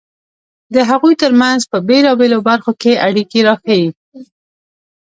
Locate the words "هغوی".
0.89-1.13